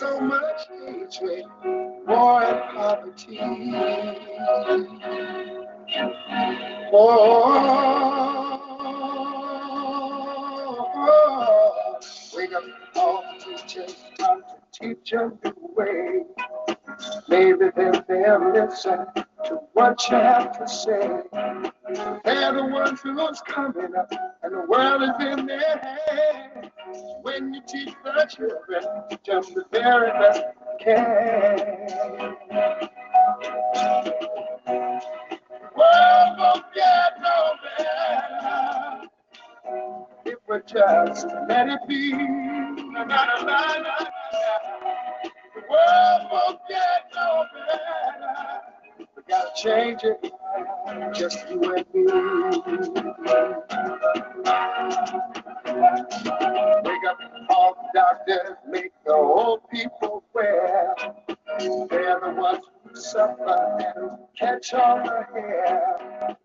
[0.00, 1.44] So much hatred,
[2.08, 3.38] war and poverty.
[6.90, 7.40] Oh,
[12.34, 12.62] wake up
[12.96, 16.24] all the teachers, time to teach them the way.
[17.28, 19.04] Maybe then they'll listen
[19.44, 21.22] to what you have to say.
[22.24, 26.70] They're the ones who's coming up, and the world is in their hands.
[27.22, 28.84] When you teach the children
[29.24, 30.42] just the very best
[30.80, 31.58] you can.
[35.76, 39.08] World won't get no better
[40.24, 42.12] if we just let it be.
[42.12, 44.06] Na, na, na, na, na, na.
[45.54, 48.59] The world won't get no better.
[49.30, 50.32] Gotta change it,
[51.14, 52.04] just you and me.
[56.84, 57.18] Wake up
[57.48, 60.94] all the doctors, make the old people well.
[61.60, 66.36] They're the ones who suffer and catch all the hair.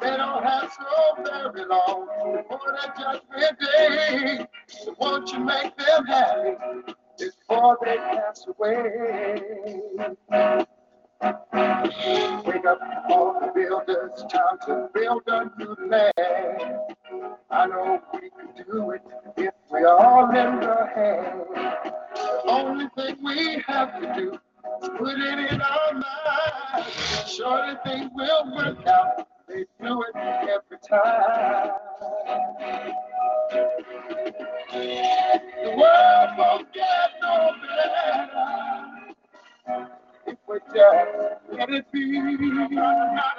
[0.00, 2.06] They don't have so very long
[2.36, 4.46] before that judgment day.
[4.68, 6.56] So won't you make them happy
[7.18, 9.40] before they pass away?
[11.20, 12.78] Wake up
[13.10, 16.78] all the builders, time to build a new land.
[17.50, 19.02] I know we can do it
[19.36, 21.40] if we all lend a hand.
[21.54, 27.26] The only thing we have to do is put it in our minds.
[27.26, 29.26] Surely things will work out.
[29.48, 31.70] They do it every time.
[42.38, 43.37] Thank you.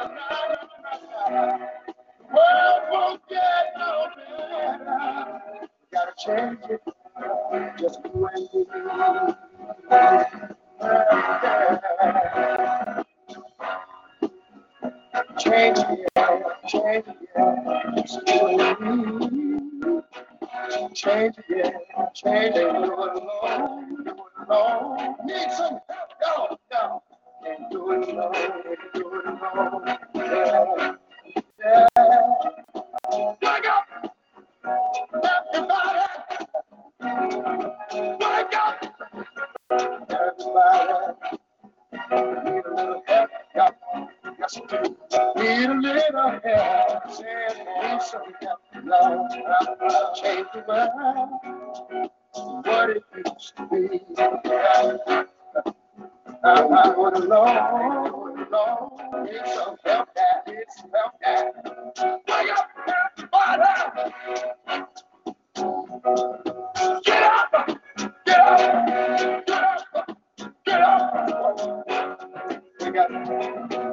[72.91, 73.88] Got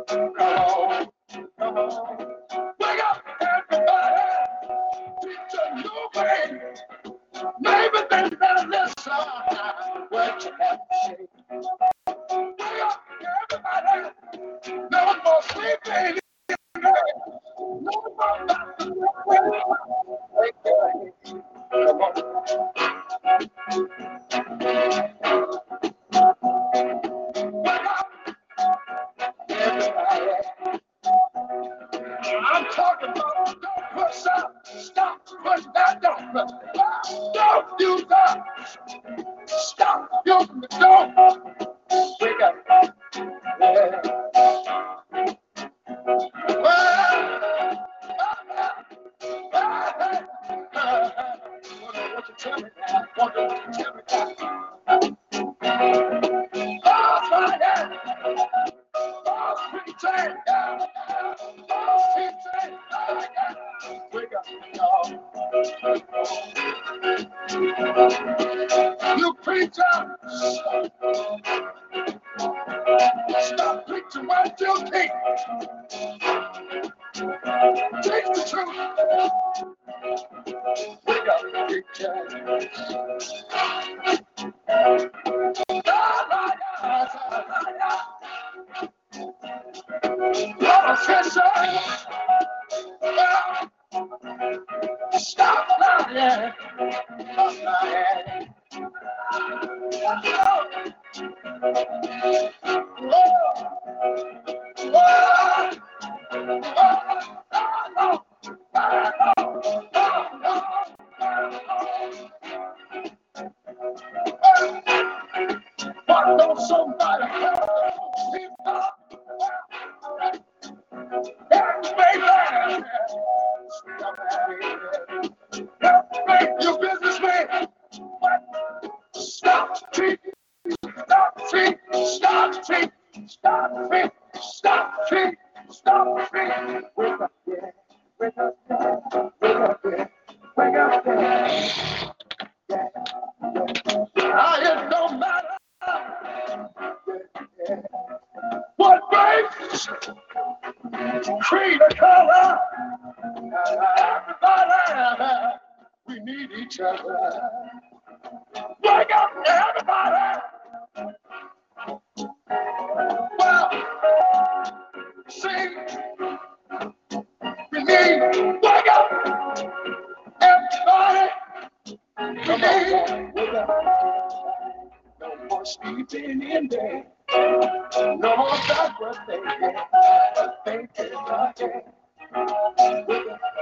[176.12, 177.04] reaching in there.
[177.32, 178.50] No more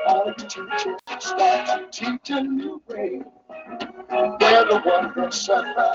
[0.07, 3.23] All teachers start to teach a new way.
[4.41, 5.93] They're the ones that suffer.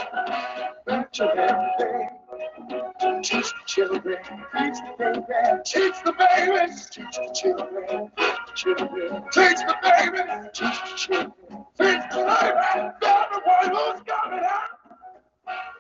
[3.21, 5.21] Teach the children, teach the baby,
[5.65, 8.11] teach the babies, teach the children,
[8.55, 11.33] children, teach the babies, teach the children,
[11.77, 12.93] teach the babies.
[13.01, 14.88] They're the ones out.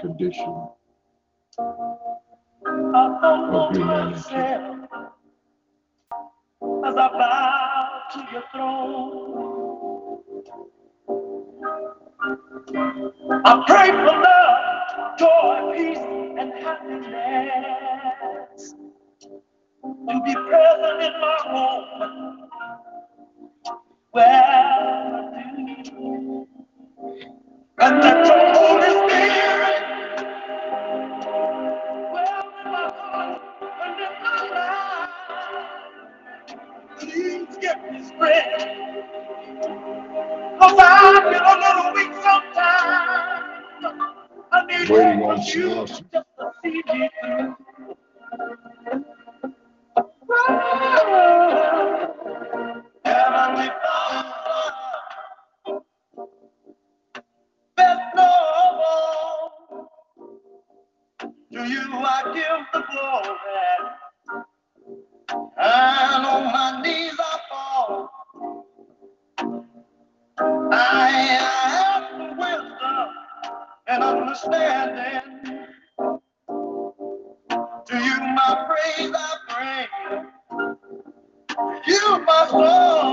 [0.00, 0.68] condition
[2.94, 4.34] of humanity.
[6.86, 10.20] As I bow to your throne,
[13.44, 16.04] I pray for love, joy, peace,
[16.38, 17.94] and happiness
[20.08, 22.48] to be present in my home.
[24.12, 24.69] Where
[27.80, 28.19] and
[82.30, 83.09] You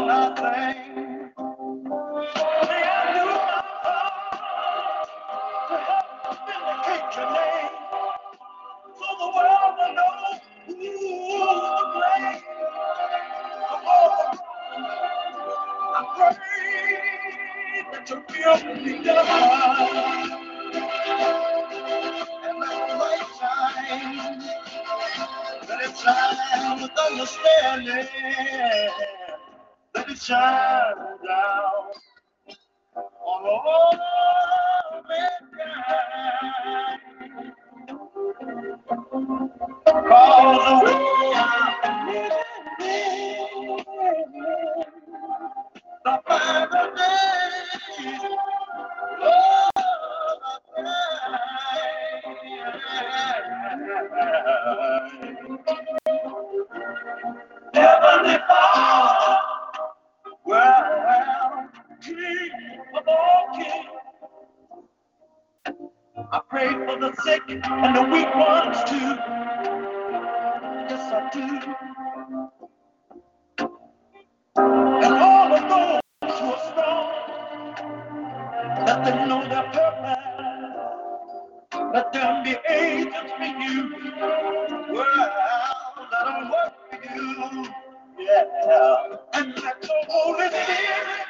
[88.46, 89.18] Yeah.
[89.34, 91.28] And let the Holy Spirit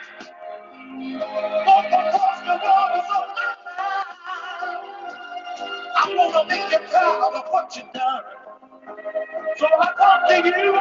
[1.66, 5.04] walk across the waters of my life.
[5.98, 8.24] I want to make you proud of what you've done.
[9.58, 10.80] So I come to you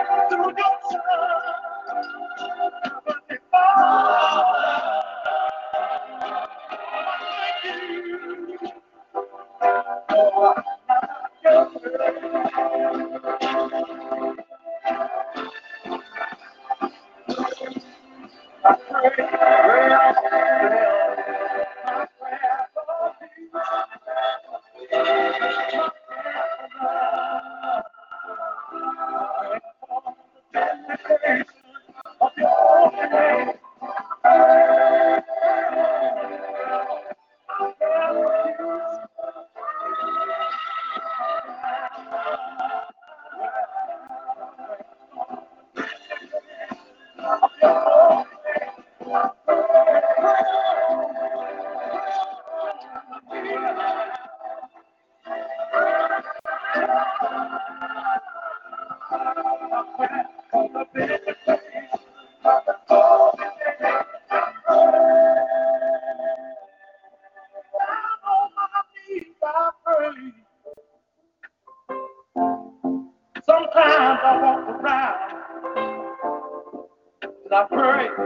[78.18, 78.22] I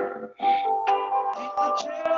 [1.82, 2.09] pray.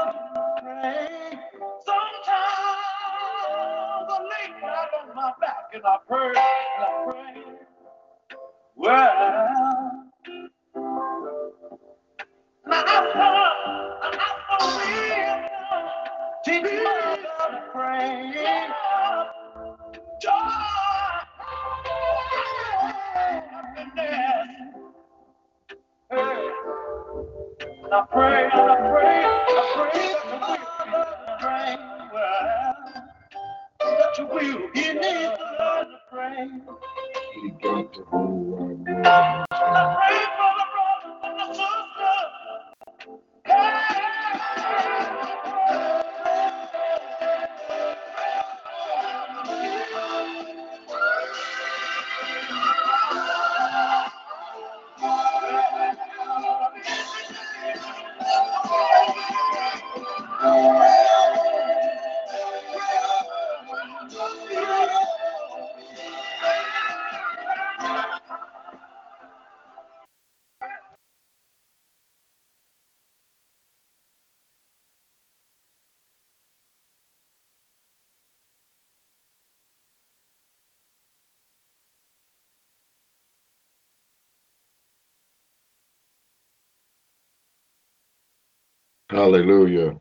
[89.13, 90.01] Hallelujah.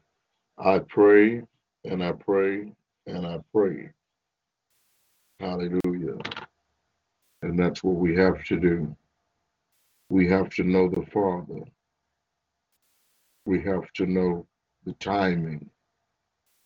[0.57, 1.41] I pray
[1.83, 2.71] and I pray
[3.07, 3.89] and I pray.
[5.41, 6.17] Hallelujah.
[7.41, 8.95] And that's what we have to do.
[10.07, 11.59] We have to know the Father.
[13.45, 14.47] We have to know
[14.85, 15.69] the timing.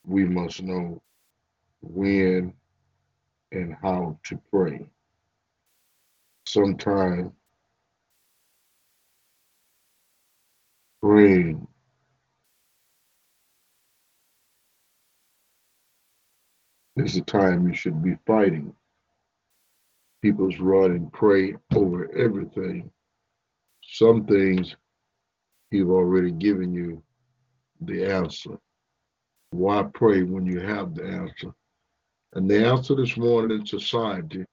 [0.05, 1.01] We must know
[1.81, 2.53] when
[3.53, 4.85] and how to pray.
[6.45, 7.31] Sometimes
[11.01, 11.67] praying
[16.97, 18.73] is the time you should be fighting.
[20.21, 22.89] People's run and pray over everything.
[23.83, 24.75] Some things
[25.71, 27.03] he've already given you
[27.81, 28.57] the answer.
[29.51, 31.53] Why pray when you have the answer?
[32.33, 34.45] And the answer this morning in society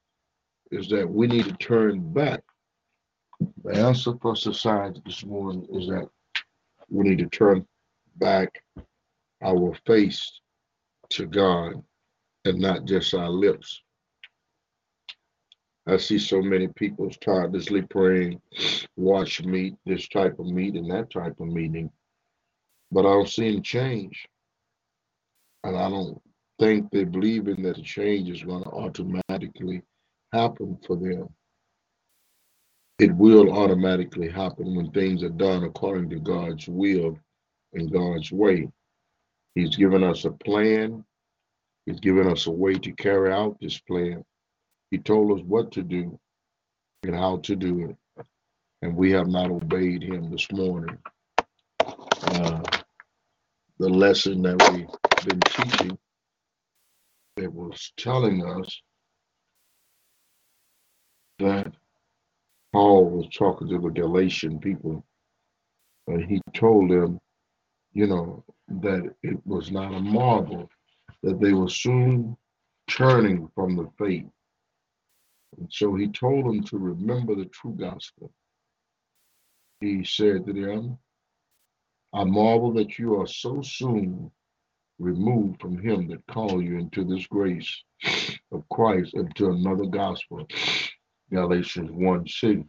[0.71, 2.43] is that we need to turn back.
[3.65, 6.09] The answer for society this morning is that
[6.89, 7.67] we need to turn
[8.17, 8.63] back
[9.43, 10.41] our face
[11.11, 11.83] to God
[12.45, 13.83] and not just our lips.
[15.87, 18.41] I see so many people tirelessly praying,
[18.97, 21.91] watch meat, this type of meat and that type of meeting,
[22.93, 24.29] but I don't see any change.
[25.65, 26.21] And I don't
[26.61, 29.83] think they believe in that the change is going to automatically
[30.33, 31.29] happen for them.
[32.99, 37.19] It will automatically happen when things are done according to God's will
[37.73, 38.69] and God's way.
[39.57, 41.05] He's given us a plan.
[41.87, 44.25] He's given us a way to carry out this plan.
[44.91, 46.19] He told us what to do
[47.03, 48.25] and how to do it.
[48.83, 50.99] And we have not obeyed him this morning.
[51.81, 52.63] Uh,
[53.79, 55.99] the lesson that we've been teaching,
[57.37, 58.81] it was telling us
[61.39, 61.73] that
[62.73, 65.05] Paul was talking to the Galatian people,
[66.07, 67.19] and he told them,
[67.93, 70.69] you know, that it was not a marvel
[71.23, 72.37] that they were soon
[72.89, 74.27] turning from the faith.
[75.59, 78.33] And so he told them to remember the true gospel.
[79.81, 80.99] He said to them,
[82.15, 84.31] I marvel that you are so soon
[84.99, 87.83] removed from him that called you into this grace
[88.53, 90.47] of Christ into another gospel.
[91.31, 92.61] Galatians 1 6.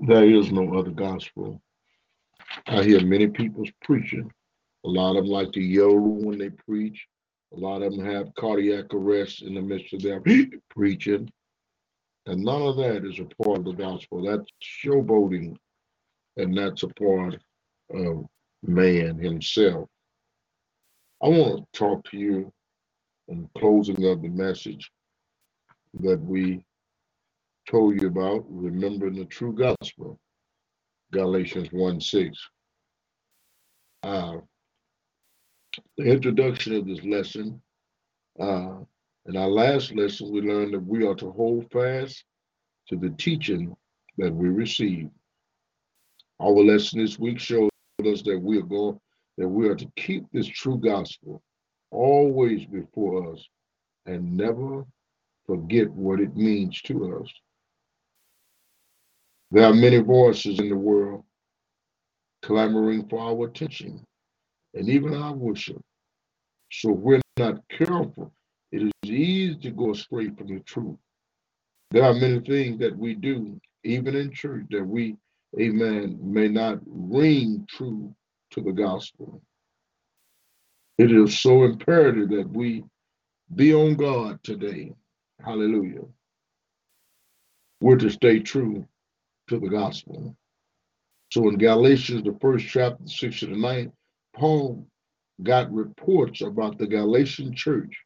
[0.00, 1.60] There is no other gospel.
[2.66, 4.30] I hear many people preaching.
[4.84, 7.06] A lot of them like to yodel when they preach.
[7.52, 10.20] A lot of them have cardiac arrest in the midst of their
[10.70, 11.30] preaching.
[12.26, 14.22] And none of that is a part of the gospel.
[14.22, 15.56] That's showboating,
[16.36, 17.40] and that's a part
[17.90, 18.26] of
[18.62, 19.88] man himself.
[21.22, 22.52] I want to talk to you
[23.28, 24.90] in closing of the message
[26.00, 26.64] that we
[27.68, 30.18] told you about, remembering the true gospel,
[31.12, 32.36] Galatians 1 6.
[34.02, 34.36] Uh,
[35.96, 37.60] the introduction of this lesson,
[38.40, 38.76] uh,
[39.26, 42.24] in our last lesson, we learned that we are to hold fast
[42.88, 43.76] to the teaching
[44.18, 45.08] that we receive.
[46.40, 47.70] Our lesson this week showed
[48.04, 49.00] us that we are going,
[49.38, 51.42] that we are to keep this true gospel
[51.90, 53.44] always before us
[54.06, 54.84] and never
[55.46, 57.32] forget what it means to us.
[59.50, 61.24] There are many voices in the world
[62.42, 64.05] clamoring for our attention
[64.76, 65.80] and even our worship.
[66.70, 68.32] So we're not careful,
[68.72, 70.96] it is easy to go astray from the truth.
[71.90, 75.16] There are many things that we do, even in church, that we,
[75.58, 78.14] amen, may not ring true
[78.50, 79.40] to the gospel.
[80.98, 82.84] It is so imperative that we
[83.54, 84.92] be on God today.
[85.44, 86.04] Hallelujah.
[87.80, 88.86] We're to stay true
[89.48, 90.36] to the gospel.
[91.30, 93.92] So in Galatians, the first chapter, six to the ninth,
[94.36, 94.86] Paul
[95.42, 97.96] got reports about the Galatian church.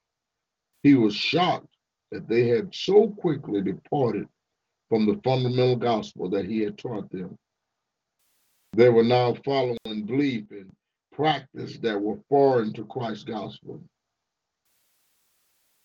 [0.82, 1.74] He was shocked
[2.10, 4.26] that they had so quickly departed
[4.88, 7.36] from the fundamental gospel that he had taught them.
[8.72, 10.70] They were now following belief and
[11.12, 13.82] practice that were foreign to Christ's gospel.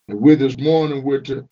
[0.07, 1.47] And with this morning, we're to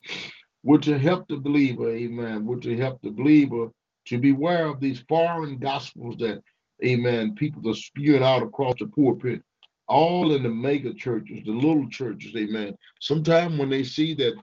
[0.64, 2.46] we're to help the believer, amen.
[2.46, 3.70] We're to help the believer
[4.06, 6.42] to beware of these foreign gospels that,
[6.84, 9.42] amen, people are spewing out across the pulpit,
[9.88, 12.76] all in the mega churches, the little churches, amen.
[13.00, 14.34] Sometimes when they see that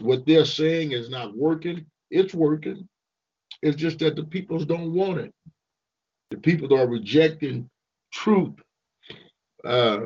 [0.00, 2.88] what they're saying is not working, it's working.
[3.62, 5.34] It's just that the people don't want it.
[6.30, 7.68] The people are rejecting
[8.12, 8.54] truth.
[9.64, 10.00] Uh,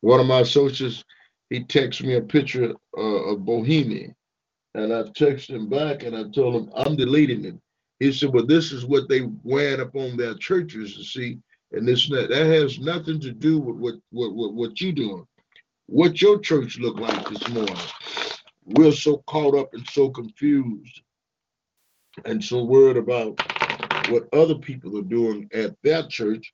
[0.00, 1.04] one of my associates,
[1.50, 4.14] he texted me a picture uh, of Bohemian,
[4.74, 7.54] and I texted him back and I told him I'm deleting it.
[8.00, 11.38] He said, Well, this is what they wearing up on their churches to see,
[11.72, 12.28] and this and that.
[12.28, 15.26] That has nothing to do with what what what, what you doing.
[15.86, 17.76] What your church look like this morning.
[18.64, 21.02] We're so caught up and so confused
[22.24, 23.38] and so worried about
[24.10, 26.52] what other people are doing at their church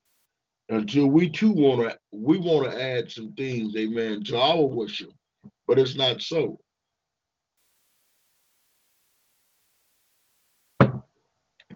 [0.68, 5.10] until we too want to we want to add some things, amen, to our worship.
[5.66, 6.58] But it's not so.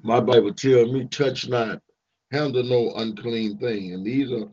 [0.07, 1.81] My Bible tells me, touch not,
[2.31, 3.95] handle no unclean thing.
[3.95, 4.47] And these are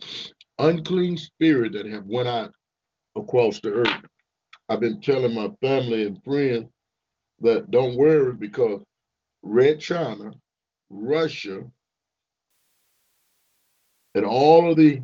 [0.59, 2.53] unclean spirits that have went out
[3.17, 4.05] across the earth.
[4.69, 6.69] I've been telling my family and friends
[7.41, 8.81] that don't worry because
[9.43, 10.31] Red China,
[10.89, 11.63] Russia,
[14.15, 15.01] and all of the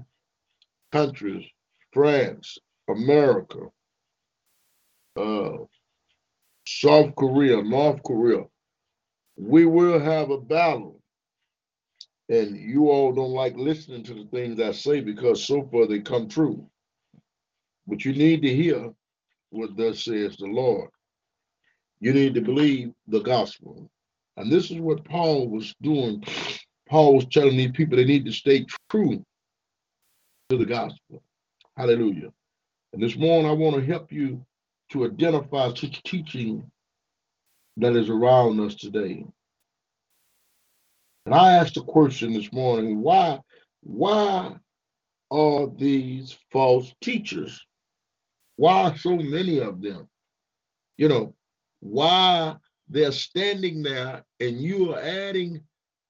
[0.94, 1.46] countries,
[1.92, 2.58] France,
[2.90, 3.60] America,
[5.20, 5.58] uh,
[6.66, 8.46] South Korea, North Korea,
[9.38, 11.00] we will have a battle.
[12.30, 16.00] And you all don't like listening to the things I say because so far they
[16.00, 16.68] come true.
[17.88, 18.92] But you need to hear
[19.52, 20.90] what thus says the Lord.
[22.02, 23.90] You need to believe the gospel.
[24.36, 26.24] And this is what Paul was doing.
[26.90, 29.24] Paul was telling these people they need to stay true
[30.50, 31.24] to the gospel.
[31.78, 32.32] Hallelujah.
[32.94, 34.46] And this morning I want to help you
[34.90, 36.70] to identify such teaching
[37.78, 39.26] that is around us today.
[41.26, 43.40] And I asked the question this morning, why,
[43.82, 44.56] why
[45.30, 47.64] are these false teachers?
[48.56, 50.08] Why so many of them?
[50.98, 51.36] You know,
[51.80, 52.56] why
[52.90, 55.62] they're standing there and you are adding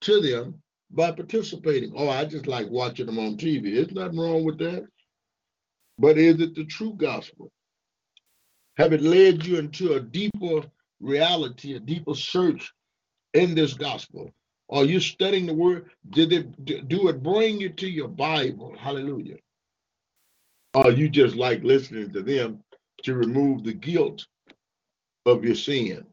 [0.02, 1.92] to them by participating.
[1.96, 3.74] Oh, I just like watching them on TV.
[3.74, 4.86] There's nothing wrong with that.
[5.98, 7.52] But is it the true gospel?
[8.78, 10.62] Have it led you into a deeper
[11.00, 12.74] reality, a deeper search
[13.34, 14.32] in this gospel?
[14.70, 15.90] Are you studying the word?
[16.10, 18.76] Did it do it bring you to your Bible?
[18.78, 19.38] Hallelujah.
[20.74, 22.64] Or you just like listening to them
[23.04, 24.26] to remove the guilt
[25.26, 26.06] of your sin?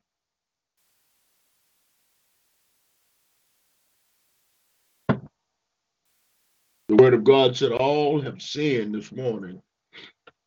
[6.89, 9.61] The word of God said, All have sinned this morning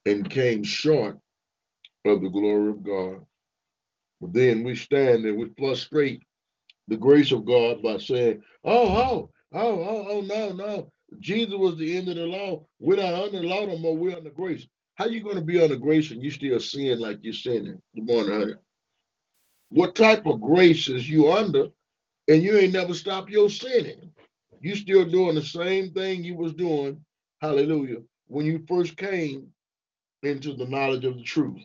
[0.06, 1.18] and came short
[2.06, 3.26] of the glory of God.
[4.22, 6.24] Then we stand and we frustrate
[6.88, 10.92] the grace of God by saying, Oh, oh, oh, oh, oh, no, no.
[11.20, 12.66] Jesus was the end of the law.
[12.80, 13.96] We're not under the law no more.
[13.96, 14.68] We're under grace.
[14.96, 17.82] How you going to be under grace and you still sin like you're sinning?
[17.96, 18.54] Good morning, honey.
[19.70, 21.68] What type of grace is you under
[22.28, 24.12] and you ain't never stopped your sinning?
[24.60, 27.00] You still doing the same thing you was doing,
[27.42, 29.48] hallelujah, when you first came
[30.24, 31.62] into the knowledge of the truth.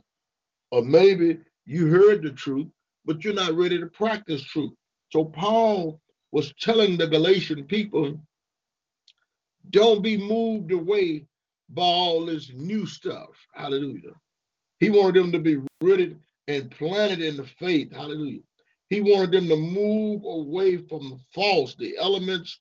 [0.70, 2.68] Or maybe you heard the truth,
[3.04, 4.72] but you're not ready to practice truth.
[5.10, 6.00] So Paul
[6.32, 8.18] was telling the Galatian people,
[9.70, 11.26] don't be moved away
[11.68, 13.30] by all this new stuff.
[13.54, 14.12] Hallelujah.
[14.80, 17.92] He wanted them to be rooted and planted in the faith.
[17.92, 18.40] Hallelujah.
[18.90, 22.58] He wanted them to move away from the false, the elements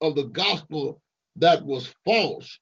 [0.00, 1.00] of the gospel
[1.36, 2.58] that was false.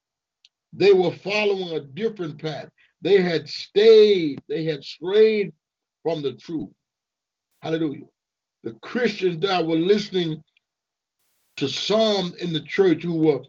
[0.72, 2.68] They were following a different path.
[3.00, 5.52] They had stayed, they had strayed
[6.08, 6.70] from the truth.
[7.60, 8.06] Hallelujah.
[8.64, 10.42] The Christians that were listening
[11.58, 13.40] to some in the church who were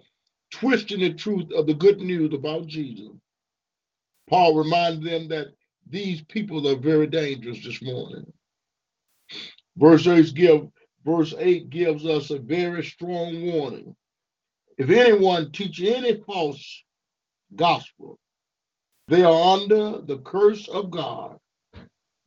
[0.51, 3.07] twisting the truth of the good news about Jesus.
[4.29, 5.53] Paul reminded them that
[5.89, 8.29] these people are very dangerous this morning.
[9.77, 10.67] Verse 8, give,
[11.05, 13.95] verse 8 gives us a very strong warning.
[14.77, 16.83] If anyone teach any false
[17.55, 18.19] gospel,
[19.07, 21.39] they are under the curse of God.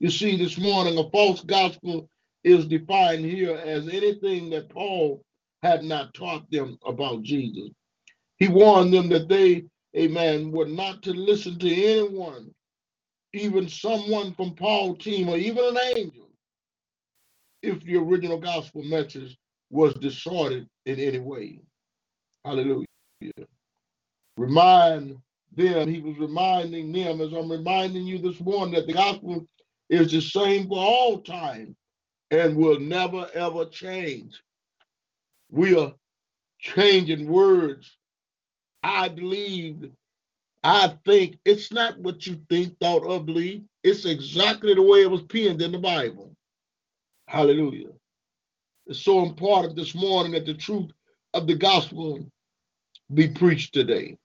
[0.02, 2.08] You see, this morning, a false gospel
[2.42, 5.22] is defined here as anything that Paul
[5.62, 7.70] had not taught them about Jesus.
[8.38, 12.52] He warned them that they, amen, were not to listen to anyone,
[13.32, 16.30] even someone from Paul's team or even an angel,
[17.62, 19.38] if the original gospel message
[19.70, 21.60] was distorted in any way.
[22.44, 22.86] Hallelujah.
[24.36, 25.16] Remind
[25.54, 29.46] them, he was reminding them, as I'm reminding you this morning, that the gospel
[29.92, 31.76] is the same for all time
[32.30, 34.42] and will never ever change.
[35.50, 35.94] We are
[36.60, 37.96] changing words
[38.82, 39.90] I believe,
[40.64, 43.62] I think it's not what you think, thought, or believe.
[43.84, 46.34] It's exactly the way it was penned in the Bible.
[47.28, 47.90] Hallelujah.
[48.86, 50.90] It's so important this morning that the truth
[51.34, 52.26] of the gospel
[53.14, 54.16] be preached today.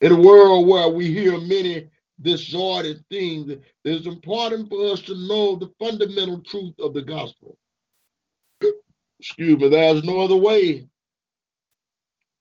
[0.00, 1.88] In a world where we hear many
[2.20, 3.52] distorted things,
[3.84, 7.56] it's important for us to know the fundamental truth of the gospel.
[9.18, 10.88] Excuse me, there's no other way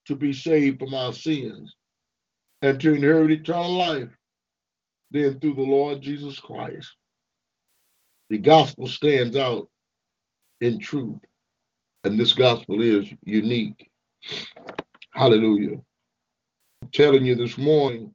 [0.06, 1.76] to be saved from our sins
[2.62, 4.10] and to inherit eternal life
[5.12, 6.94] than through the Lord Jesus Christ.
[8.30, 9.70] The gospel stands out
[10.62, 11.20] in truth,
[12.04, 13.90] and this gospel is unique.
[15.12, 15.80] Hallelujah.
[16.82, 18.14] I'm telling you this morning,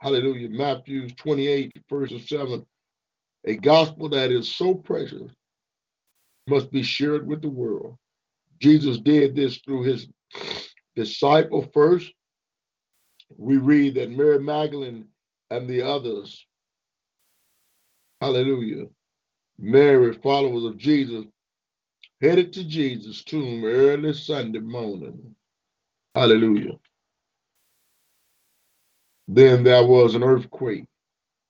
[0.00, 2.64] hallelujah, Matthew 28, verse 7,
[3.44, 5.30] a gospel that is so precious
[6.46, 7.96] must be shared with the world.
[8.60, 10.08] Jesus did this through his
[10.96, 12.12] disciple first,
[13.36, 15.06] we read that Mary Magdalene
[15.50, 16.46] and the others,
[18.20, 18.86] hallelujah,
[19.58, 21.24] Mary, followers of Jesus,
[22.20, 25.34] headed to Jesus' tomb early Sunday morning.
[26.14, 26.78] Hallelujah.
[29.28, 30.86] Then there was an earthquake,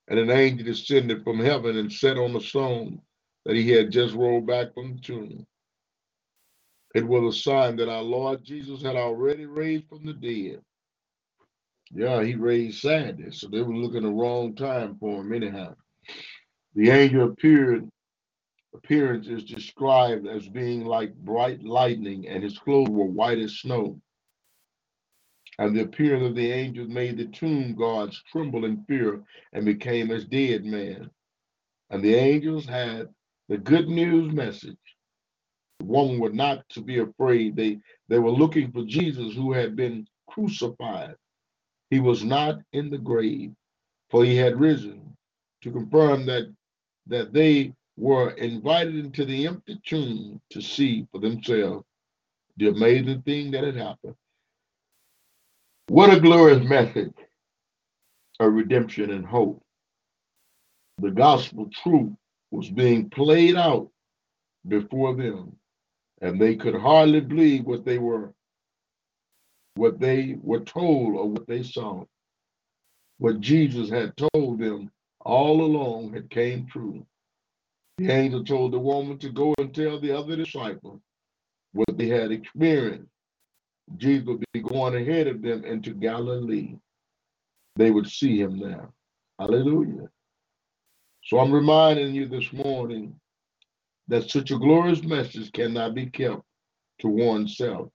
[0.09, 3.01] and an angel descended from heaven and sat on the stone
[3.45, 5.47] that he had just rolled back from the tomb.
[6.93, 10.61] It was a sign that our Lord Jesus had already raised from the dead.
[11.91, 15.75] Yeah, he raised Saturday, so they were looking the wrong time for him anyhow.
[16.75, 17.89] The angel appeared
[18.73, 23.99] appearance is described as being like bright lightning, and his clothes were white as snow.
[25.59, 29.21] And the appearance of the angels made the tomb guards tremble in fear
[29.53, 31.11] and became as dead men.
[31.89, 33.09] And the angels had
[33.49, 34.77] the good news message
[35.83, 37.55] woman were not to be afraid.
[37.55, 41.15] They they were looking for Jesus who had been crucified.
[41.89, 43.51] He was not in the grave,
[44.09, 45.17] for he had risen
[45.61, 46.53] to confirm that
[47.07, 51.85] that they were invited into the empty tomb to see for themselves
[52.57, 54.15] the amazing thing that had happened.
[55.89, 57.15] What a glorious message
[58.39, 59.59] of redemption and hope.
[60.99, 62.13] The gospel truth
[62.51, 63.89] was being played out
[64.67, 65.57] before them,
[66.21, 68.35] and they could hardly believe what they were,
[69.77, 72.05] what they were told or what they saw.
[73.17, 77.03] What Jesus had told them all along had came true.
[77.97, 81.01] The angel told the woman to go and tell the other disciples
[81.73, 83.09] what they had experienced.
[83.97, 86.75] Jesus would be going ahead of them into Galilee.
[87.75, 88.89] They would see him there.
[89.39, 90.09] Hallelujah.
[91.23, 93.19] So I'm reminding you this morning
[94.07, 96.41] that such a glorious message cannot be kept
[96.99, 97.89] to oneself.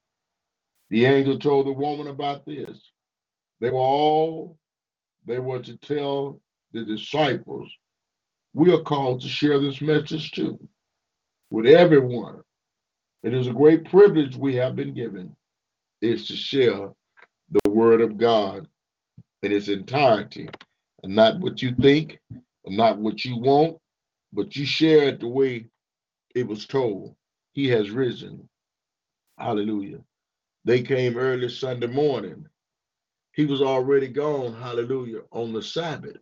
[0.90, 2.90] The angel told the woman about this.
[3.60, 4.58] They were all,
[5.26, 6.40] they were to tell
[6.72, 7.70] the disciples,
[8.52, 10.58] we are called to share this message too
[11.50, 12.40] with everyone.
[13.22, 15.34] It is a great privilege we have been given
[16.04, 16.90] is to share
[17.50, 18.66] the word of God
[19.42, 20.48] in its entirety
[21.02, 22.18] and not what you think
[22.64, 23.76] and not what you want,
[24.32, 25.66] but you share it the way
[26.34, 27.14] it was told.
[27.52, 28.48] He has risen.
[29.38, 29.98] Hallelujah.
[30.64, 32.46] They came early Sunday morning.
[33.32, 36.18] He was already gone, hallelujah, on the Sabbath.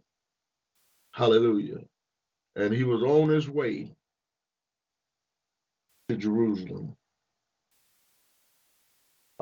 [1.12, 1.78] Hallelujah.
[2.56, 3.92] And he was on his way
[6.08, 6.96] to Jerusalem.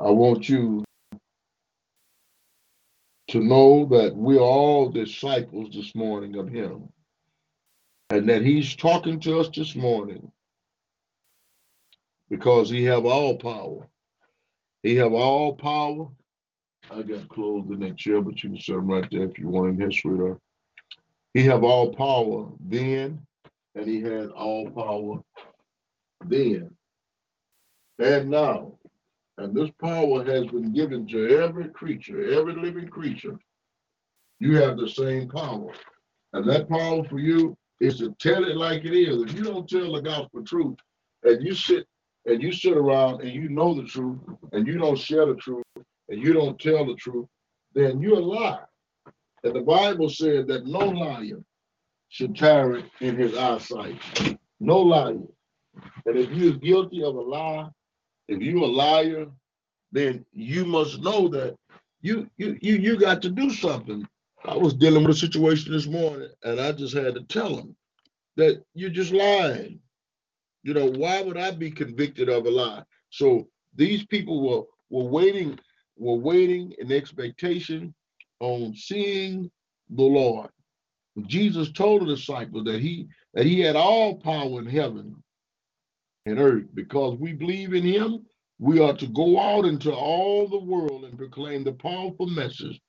[0.01, 0.83] I want you
[3.27, 6.89] to know that we are all disciples this morning of him
[8.09, 10.31] and that he's talking to us this morning
[12.31, 13.87] because he have all power.
[14.81, 16.07] He have all power.
[16.89, 19.69] I got clothes in that chair, but you can them right there if you want
[19.69, 20.39] in here, sweetheart.
[21.35, 23.21] He have all power then,
[23.75, 25.21] and he had all power
[26.25, 26.71] then
[27.99, 28.73] and now.
[29.37, 33.39] And this power has been given to every creature, every living creature.
[34.39, 35.73] You have the same power.
[36.33, 39.21] And that power for you is to tell it like it is.
[39.23, 40.77] If you don't tell the gospel truth
[41.23, 41.87] and you sit
[42.25, 44.19] and you sit around and you know the truth
[44.51, 47.27] and you don't share the truth and you don't tell the truth,
[47.73, 48.67] then you're a liar.
[49.43, 51.41] And the Bible said that no liar
[52.09, 53.99] should tarry in his eyesight.
[54.59, 55.17] No liar.
[56.05, 57.69] And if you're guilty of a lie,
[58.31, 59.27] if you're a liar,
[59.91, 61.55] then you must know that
[62.01, 64.07] you you you you got to do something.
[64.45, 67.75] I was dealing with a situation this morning, and I just had to tell him
[68.37, 69.79] that you're just lying.
[70.63, 72.83] You know, why would I be convicted of a lie?
[73.09, 75.59] So these people were were waiting,
[75.97, 77.93] were waiting in expectation
[78.39, 79.51] on seeing
[79.89, 80.49] the Lord.
[81.27, 85.20] Jesus told the disciples that he that he had all power in heaven
[86.25, 88.25] and earth because we believe in him
[88.59, 92.79] we are to go out into all the world and proclaim the powerful message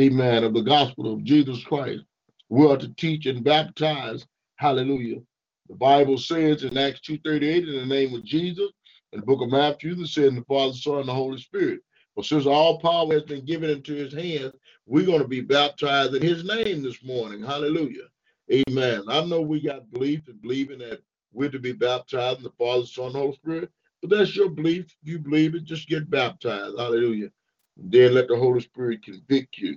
[0.00, 2.02] amen of the gospel of jesus christ
[2.50, 5.20] we are to teach and baptize hallelujah
[5.68, 8.70] the bible says in acts 2.38 in the name of jesus
[9.12, 11.80] in the book of matthew the said in the father son and the holy spirit
[12.16, 14.52] but since all power has been given into his hands
[14.86, 17.42] we're going to be baptized in his name this morning.
[17.42, 18.06] Hallelujah.
[18.52, 19.04] Amen.
[19.08, 21.00] I know we got belief and believing that
[21.32, 24.86] we're to be baptized in the Father, Son, Holy Spirit, but that's your belief.
[25.02, 26.78] If you believe it, just get baptized.
[26.78, 27.30] Hallelujah.
[27.76, 29.76] Then let the Holy Spirit convict you.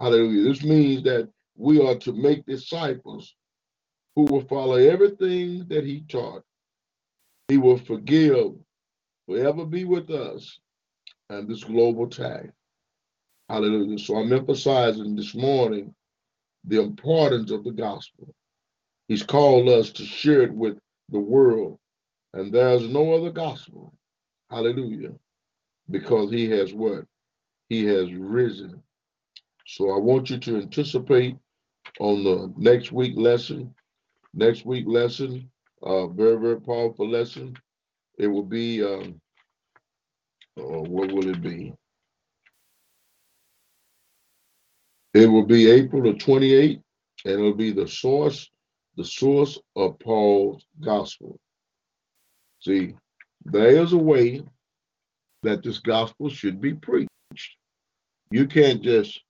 [0.00, 0.44] Hallelujah.
[0.44, 3.34] This means that we are to make disciples
[4.16, 6.42] who will follow everything that he taught.
[7.48, 8.52] He will forgive,
[9.26, 10.58] forever be with us,
[11.30, 12.52] and this global tag.
[13.48, 13.98] Hallelujah.
[13.98, 15.94] So I'm emphasizing this morning
[16.64, 18.34] the importance of the gospel.
[19.08, 20.78] He's called us to share it with
[21.10, 21.78] the world,
[22.32, 23.94] and there's no other gospel.
[24.50, 25.12] Hallelujah.
[25.90, 27.04] Because he has what?
[27.68, 28.82] He has risen.
[29.66, 31.36] So I want you to anticipate
[32.00, 33.74] on the next week lesson.
[34.34, 35.50] Next week lesson,
[35.82, 37.54] uh, very, very powerful lesson.
[38.18, 39.20] It will be, um,
[40.58, 41.74] uh, what will it be?
[45.14, 46.82] It will be April the 28th,
[47.24, 48.50] and it'll be the source,
[48.96, 51.38] the source of Paul's gospel.
[52.60, 52.94] See,
[53.44, 54.42] there is a way
[55.42, 57.10] that this gospel should be preached.
[58.30, 59.20] You can't just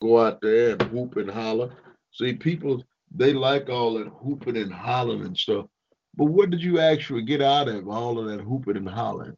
[0.00, 1.72] go out there and whoop and holler.
[2.12, 2.82] See, people
[3.14, 5.66] they like all that whooping and hollering and stuff.
[6.14, 9.36] But what did you actually get out of all of that whooping and hollering?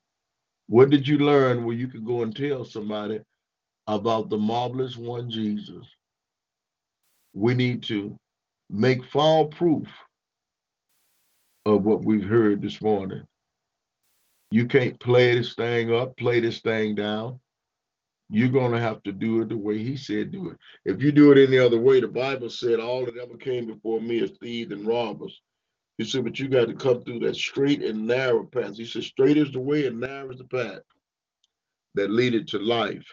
[0.67, 3.21] What did you learn where you could go and tell somebody
[3.87, 5.87] about the marvelous one Jesus?
[7.33, 8.19] We need to
[8.71, 9.89] make fall proof
[11.67, 13.23] of what we've heard this morning.
[14.51, 17.41] You can't play this thing up, play this thing down.
[18.31, 20.57] You're going to have to do it the way he said do it.
[20.85, 24.01] If you do it any other way, the Bible said all that ever came before
[24.01, 25.41] me is thieves and robbers.
[25.99, 28.77] He said, but you got to come through that straight and narrow path.
[28.77, 30.81] He said, straight is the way and narrow is the path
[31.95, 33.05] that leadeth to life.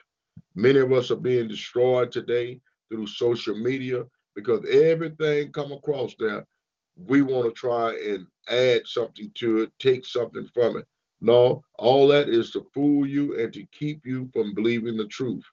[0.55, 4.05] Many of us are being destroyed today through social media
[4.37, 6.47] because everything come across there,
[7.07, 10.85] we want to try and add something to it, take something from it.
[11.21, 15.45] No, all that is to fool you and to keep you from believing the truth.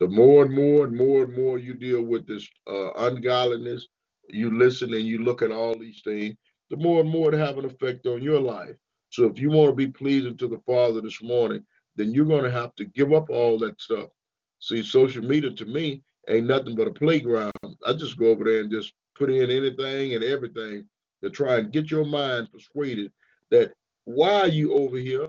[0.00, 3.88] The more and more and more and more you deal with this uh, ungodliness,
[4.30, 6.36] you listen and you look at all these things,
[6.70, 8.76] the more and more it have an effect on your life.
[9.10, 11.64] So if you want to be pleasing to the Father this morning,
[11.96, 14.10] then you're going to have to give up all that stuff.
[14.60, 17.52] See, social media to me ain't nothing but a playground.
[17.86, 20.84] I just go over there and just put in anything and everything
[21.22, 23.12] to try and get your mind persuaded
[23.50, 23.72] that
[24.04, 25.28] why are you over here,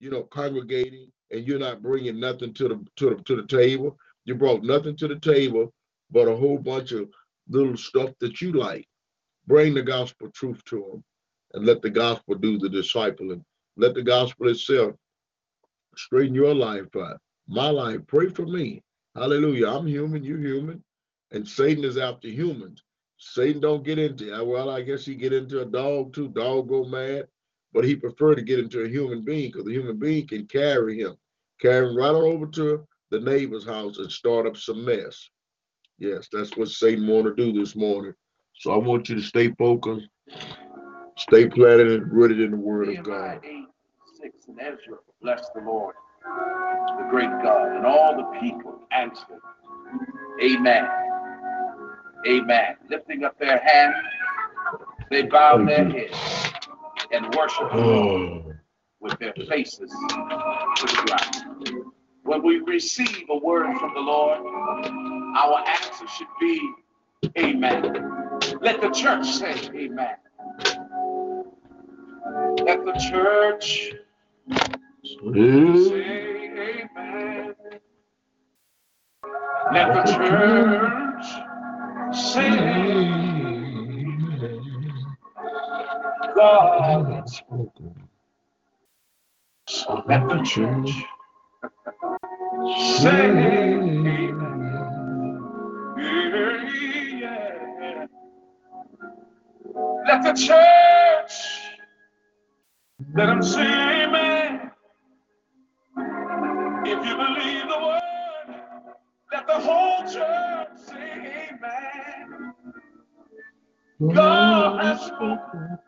[0.00, 3.98] you know, congregating and you're not bringing nothing to the to the to the table?
[4.24, 5.72] You brought nothing to the table
[6.10, 7.08] but a whole bunch of
[7.48, 8.86] little stuff that you like.
[9.46, 11.04] Bring the gospel truth to them
[11.54, 13.44] and let the gospel do the discipling.
[13.76, 14.94] Let the gospel itself
[15.96, 17.18] straighten your life out.
[17.48, 18.82] My life, pray for me.
[19.14, 19.68] Hallelujah.
[19.68, 20.82] I'm human, you human.
[21.32, 22.82] And Satan is after humans.
[23.18, 26.28] Satan don't get into uh, well, I guess he get into a dog too.
[26.28, 27.28] Dog go mad,
[27.72, 30.98] but he prefer to get into a human being because the human being can carry
[30.98, 31.16] him,
[31.60, 35.28] carry him right on over to the neighbor's house and start up some mess.
[35.98, 38.14] Yes, that's what Satan want to do this morning.
[38.54, 40.08] So I want you to stay focused,
[41.16, 43.40] stay planted and rooted in the Word of God.
[43.44, 43.64] 8,
[44.20, 45.94] 6, and Ezra bless the Lord,
[46.24, 49.40] the great God, and all the people answered,
[50.42, 50.88] Amen.
[52.26, 52.76] Amen.
[52.88, 53.94] Lifting up their hands,
[55.10, 56.52] they bowed their heads
[57.12, 58.52] and worshiped oh.
[59.00, 61.92] with their faces to the ground.
[62.24, 64.38] When we receive a word from the Lord,
[65.36, 66.72] our answer should be
[67.38, 67.82] Amen.
[68.60, 70.16] Let the church say Amen.
[72.64, 73.92] Let the church
[75.04, 77.54] say Amen.
[79.70, 81.26] Let the church
[82.14, 82.56] say
[86.36, 88.08] God has spoken.
[89.68, 91.04] So let the church
[93.06, 93.98] Amen.
[100.06, 101.34] Let the church,
[103.14, 104.70] let them say amen.
[106.84, 108.02] If you believe the word,
[109.32, 112.54] let the whole church say amen.
[114.14, 115.78] God has spoken.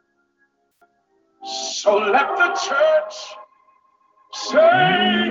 [1.45, 3.14] So let the church
[4.32, 5.30] say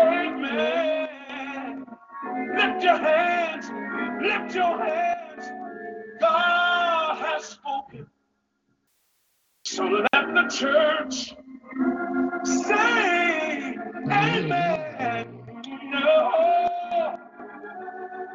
[0.00, 1.08] amen.
[2.56, 3.70] Lift your hands,
[4.22, 5.50] lift your hands.
[6.20, 8.06] God has spoken.
[9.64, 11.34] So let the church
[12.44, 13.76] say
[14.10, 15.26] amen.
[15.90, 16.79] No.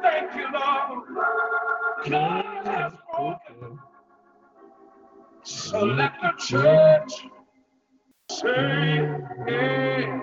[0.06, 1.04] Thank you, Lord.
[2.08, 3.78] God has spoken.
[5.44, 7.26] So let the church
[8.30, 9.00] say
[9.48, 10.22] amen.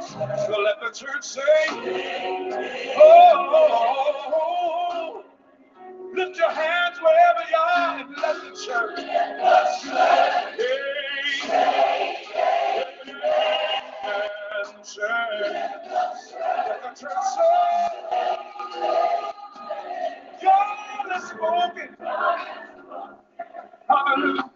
[0.00, 1.42] So let the church say,
[2.96, 3.24] oh,
[6.14, 9.00] lift your hands wherever you are and let the church.
[10.56, 10.78] Hey,
[14.76, 15.02] and say,
[16.32, 17.56] let the church say,
[20.42, 21.90] God has spoken.
[23.88, 24.50] Hallelujah.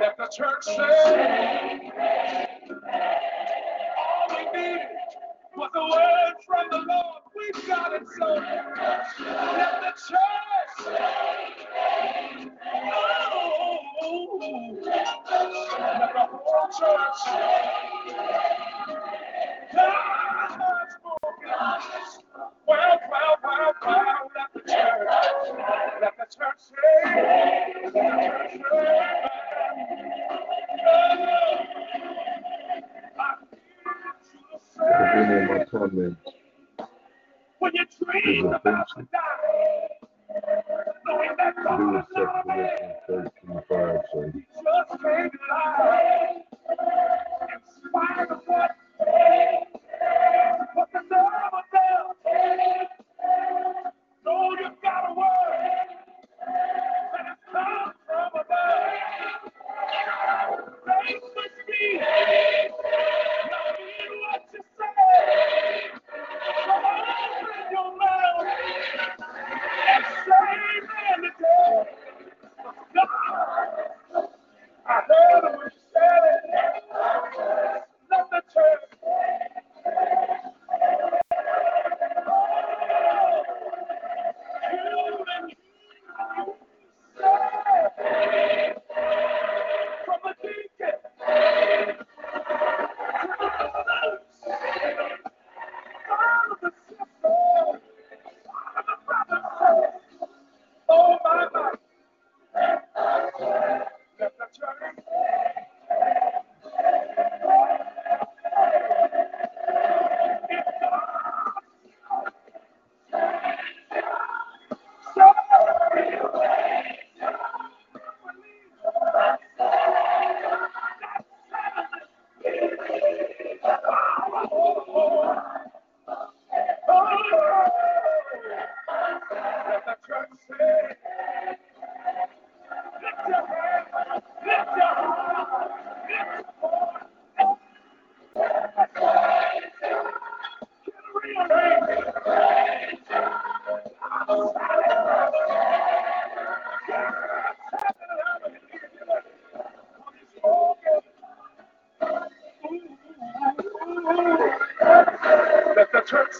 [0.00, 1.49] Let the church say,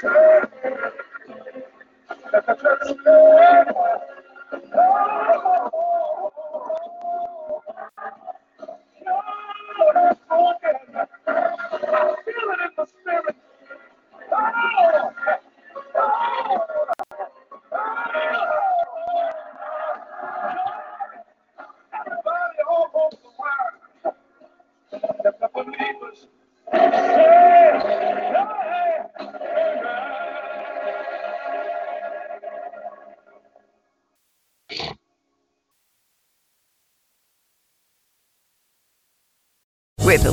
[0.01, 0.30] sir.